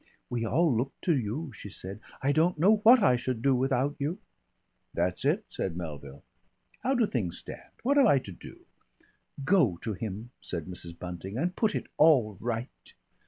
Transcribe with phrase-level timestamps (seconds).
[0.31, 1.99] "We all look to you," she said.
[2.23, 4.17] "I don't know what I should do without you."
[4.95, 6.23] "That's it," said Melville.
[6.81, 7.69] "How do things stand?
[7.83, 8.61] What am I to do?"
[9.45, 10.97] "Go to him," said Mrs.
[10.97, 12.95] Bunting, "and put it all right."